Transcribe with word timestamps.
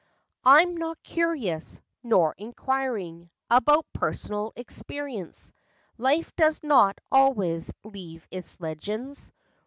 "I'm 0.45 0.77
not 0.77 1.03
curious, 1.03 1.79
nor 2.01 2.33
inquiring 2.39 3.29
About 3.51 3.85
personal 3.93 4.51
experience. 4.55 5.53
Life 5.99 6.35
does 6.35 6.63
not 6.63 6.97
always 7.11 7.71
leave 7.83 8.27
its 8.31 8.59
legends 8.59 9.25
FACTS 9.25 9.29
AND 9.29 9.41
FANCIES. 9.43 9.57